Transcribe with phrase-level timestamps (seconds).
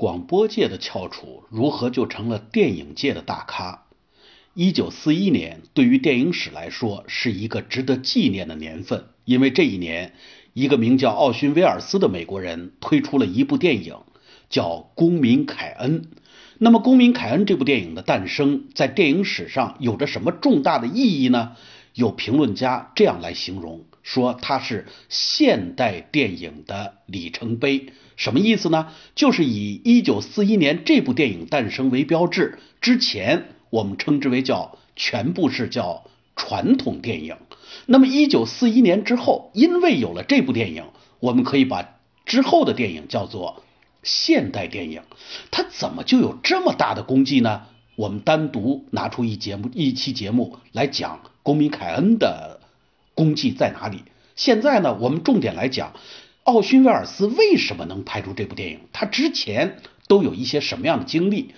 [0.00, 3.82] 广播界的翘楚如何就成了电影界的大咖？
[4.54, 10.14] 一九四一年对于电影史来说是一个值得纪念的年份，因为这一年，
[10.54, 13.94] 一个名叫奥逊·威尔斯的美国人推出了一部电影，
[14.48, 16.00] 叫《公民凯恩》。
[16.56, 21.56] 那么，《公民凯恩》这部电影的诞生，在电影史上有着什么重大的意义呢？
[22.00, 23.84] 有评论家这样来形容。
[24.02, 28.88] 说它是现代电影的里程碑，什么意思呢？
[29.14, 37.36] 就是以一九四一年这部电影诞生为标志，之前我们称之为叫全部是叫传统电影。
[37.84, 40.84] 那么一九四一年之后，因为有了这部电影，
[41.20, 43.62] 我们可以把之后的电影叫做
[44.02, 45.02] 现代电影。
[45.50, 47.66] 它怎么就有这么大的功绩呢？
[48.00, 52.58] 我们单独拿出一节目一期节目来讲公民凯恩的。
[53.14, 54.04] 功绩在哪里？
[54.36, 55.92] 现在呢，我们重点来讲，
[56.44, 58.80] 奥逊·威尔斯为什么能拍出这部电影？
[58.94, 59.76] 他之前
[60.08, 61.54] 都有一些什么样的经历？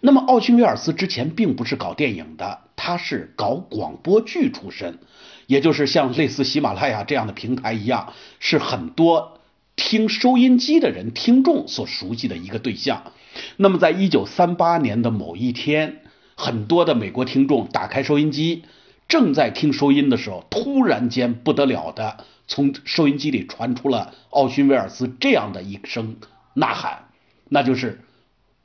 [0.00, 4.98] 那么，奥逊·威尔斯之前并不是搞电影的，他是搞广播剧出身，
[5.46, 9.39] 也就是像类似喜马拉雅这样的平台一样，是很多
[9.80, 13.12] 听收音机的人、听众所熟悉的一个对象。
[13.56, 16.02] 那么，在一九三八年的某一天，
[16.36, 18.64] 很多的美国听众打开收音机。
[19.08, 26.16] 正在听收音的时候，突然间不得了的，从收音机里传出了奥逊·威尔斯这样的一声
[26.52, 27.08] 呐喊，
[27.48, 28.02] 那就是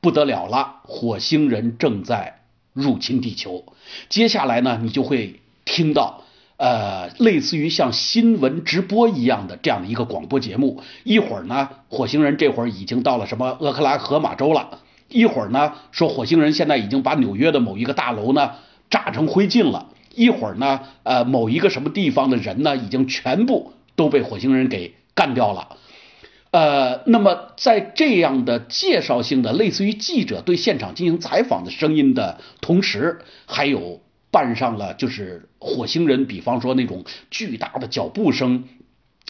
[0.02, 2.42] 不得了了，火星人正在
[2.74, 3.72] 入侵地球。
[4.10, 6.24] 接下来呢，你就会听到
[6.56, 10.82] 呃，类似于像新闻直播一样的这样的一个广播节目。
[11.04, 18.52] 一会儿呢，火星人这会儿已经到了什么俄克拉荷马州了；一会儿呢，说火星人现在已经把纽约的某一个大楼呢
[18.88, 19.88] 炸成灰烬了。
[20.14, 25.76] 一会儿呢，呃，某一个什么地方的人呢，已经全部都被火星人给干掉了，
[26.52, 38.64] 呃，那么在这样的介绍性的，类似于记者对现场进行采访的声音的同时，还有伴上了就是火星人，比方说那种巨大的脚步声，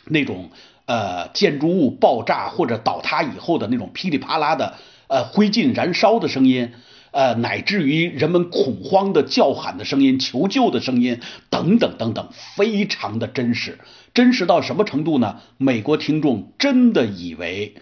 [0.04, 0.50] 那种
[0.86, 4.74] 呃建筑物爆炸或者倒塌以后的那种噼里啪啦的
[5.08, 6.72] 呃灰烬燃烧的声音。
[7.12, 13.78] 呃，乃至于人们恐慌的叫喊的声音、求救的声音等等等等，非常的真实，
[14.12, 15.40] 真实到什么程度呢？
[15.56, 17.76] 美国听众真的以为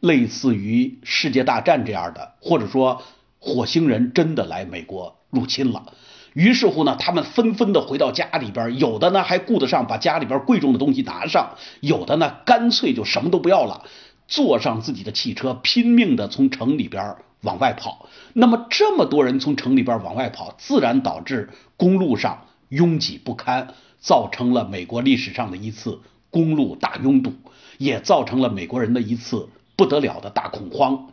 [0.00, 3.02] 类似于世界大战这样的，或者说
[3.38, 5.92] 火星人真的来美国入侵了。
[6.32, 13.84] 于是乎呢，他们纷纷的回到家里边，有的呢还顾得上把家里边贵重的东西拿上，有的呢干脆就什么都不要了，
[14.26, 17.16] 坐上自己的汽车，拼命的从城里边。
[17.42, 27.34] 往外跑，那么这么多人从城里边往外跑，自然导致公路上拥挤不堪，造成了美国历史上的一次公路大拥堵，
[27.78, 31.10] 也造成了美国人的一次不得了的大恐慌。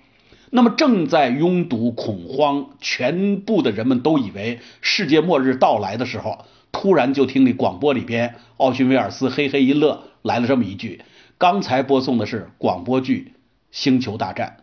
[0.55, 11.01] 那么正在拥堵恐慌，全部的人们都以为世界末日到来的时候，突然就听那广播里边，奥逊·威尔斯嘿嘿一乐，来了这么一句：
[11.39, 13.33] 刚才播送的是广播剧
[13.71, 14.57] 《星球大战》。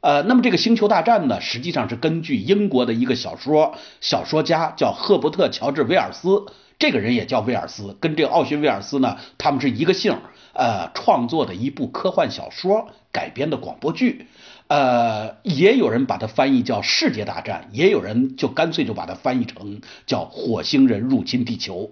[0.00, 6.46] 呃，那么这个星球大战呢，实际上是根据英国的一个小说小说家叫赫伯特乔治威尔斯，
[6.78, 10.16] 这个人也叫威尔斯，跟这个奥逊威尔斯呢，他们是一个姓，
[10.54, 14.26] 呃，创作的一部科幻小说改编的广播剧。
[14.68, 21.90] 呃，也有人把它翻译叫《世界大战》，也有人就干脆就把它翻译成叫《火星人入侵地球》。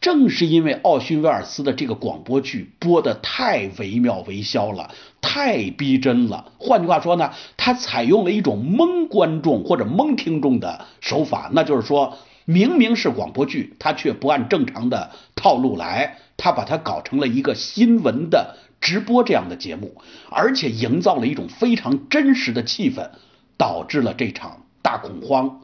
[0.00, 4.90] 正是因为奥逊·威尔斯的这个广播剧播的太惟妙惟肖了，
[5.20, 6.52] 太逼真了。
[6.58, 18.56] 换句话说呢，他采用了一种蒙观众或者蒙听众的手法，那就是说明明是广播剧，他却不按正常的套路来，他把它搞成了一个新闻的。
[18.80, 23.10] 直播这样的节目，而且营造了一种非常真实的气氛，
[23.56, 25.60] 导致了这场大恐慌、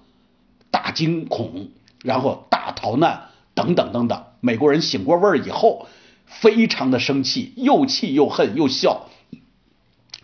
[0.71, 1.71] 大惊恐，
[2.05, 3.23] 然后大逃难
[3.55, 4.23] 等等等等。
[4.39, 5.89] 美国人醒过味儿以后，
[6.27, 9.09] 非常的生气，又气又恨又笑，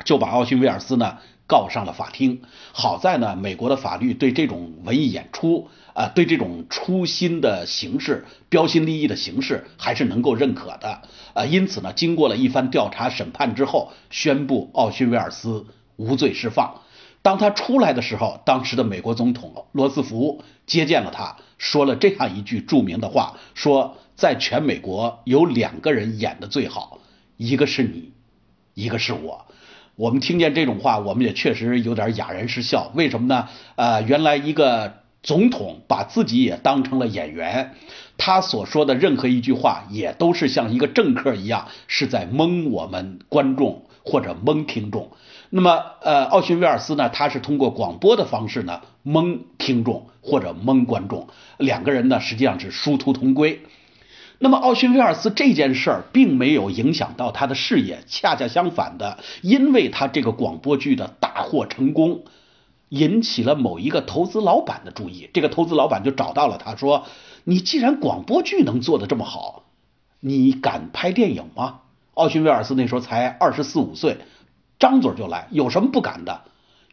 [0.05, 2.43] 就把奥逊·威尔斯呢告上了法庭。
[2.73, 5.69] 好在呢，美国的法律对这种文艺演出。
[5.95, 11.03] 啊，对这种初心的形式、标新立异的形式还是能够认可的。
[11.35, 15.65] 呃，因此呢，经过了一番调查审判之后，宣布奥逊·威尔斯
[15.95, 16.81] 无罪释放。
[17.23, 26.99] 当他出来的时候，当时的美国总统罗斯福接见了他，说了这样一句著名的话：说在全美国有两个人演的最好，
[27.37, 28.11] 一个是你，
[28.75, 29.47] 一个是我。
[29.97, 32.91] 我们听见这种话，我们也确实有点哑然失笑。
[32.95, 33.49] 为什么呢？
[33.77, 35.03] 呃，原来一个。
[35.25, 37.73] 总统把自己也当成了演员，
[38.19, 45.13] 他所说的任何一句话也都是像一个政客一样，是在蒙我们观众或者蒙听众。
[45.49, 51.27] 那么，呃，奥逊威尔斯呢，他是通过广播的方式呢蒙听众或者蒙观众，
[51.57, 53.63] 两个人呢实际上是殊途同归。
[54.39, 62.25] 那么，奥逊威尔斯这件事儿并没有影响到他的事业，恰恰相反的，因为他这个广播剧的大获成功，
[62.89, 65.31] 引起了某一个投资老板的注意。
[65.33, 67.07] 这个投资老板就找到了他说
[67.45, 69.65] ：“你既然广播剧能做得这么好，
[70.21, 71.81] 你敢拍电影吗？”
[72.15, 74.19] 奥逊威尔斯那时候才二十四五岁，
[74.79, 76.43] 张嘴就来，有什么不敢的？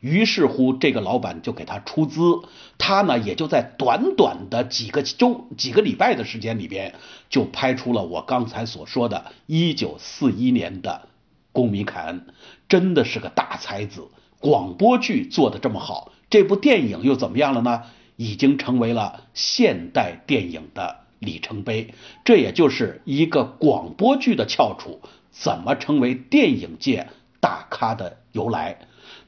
[0.02, 2.42] 于是乎，这个老板就给他出资，
[2.78, 6.94] 他呢也就在短短的几个周、几个礼拜的时间里边，
[7.30, 11.04] 就拍出了我刚才所说的1941年的
[11.52, 12.26] 《公民凯恩》，
[12.68, 14.10] 真的是个大才子。
[14.40, 17.84] 广播剧做的这么好，这部电影又怎么样了呢？
[18.16, 21.94] 已经成为了现代电影的里程碑。
[22.26, 25.00] 这也就是一个广播剧的翘楚
[25.32, 27.08] 怎么成为电影界
[27.40, 28.80] 大咖的由来。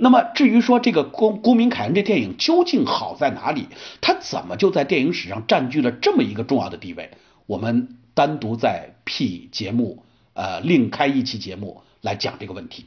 [0.03, 3.69] 那么至于说这个《公公民凯恩》这电影究竟好在哪里，
[4.01, 7.11] 它怎么就在电影史上占据了这么一个重要的地位？
[7.45, 10.03] 我们单独在 P 节目，
[10.33, 12.85] 呃，另开一期节目来讲这个问题。